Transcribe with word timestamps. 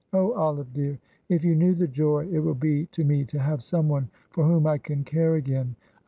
Oh, 0.11 0.33
Olive 0.33 0.73
dear, 0.73 0.97
if 1.29 1.43
you 1.43 1.53
knew 1.53 1.75
the 1.75 1.87
joy 1.87 2.25
it 2.31 2.39
will 2.39 2.55
be 2.55 2.87
to 2.87 3.03
me 3.05 3.23
to 3.25 3.37
have 3.37 3.61
someone 3.63 4.09
for 4.31 4.43
whom 4.47 4.65
I 4.65 4.79
can 4.79 5.03
care 5.03 5.35
again. 5.35 5.75